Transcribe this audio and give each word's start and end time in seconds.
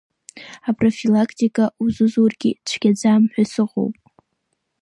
Апрофилактика 0.69 1.65
узызургьы 1.83 2.51
цәгьаӡам 2.67 3.23
ҳәа 3.31 3.43
сыҟоуп… 3.51 3.95